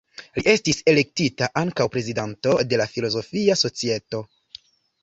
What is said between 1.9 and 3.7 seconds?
prezidanto de la filozofia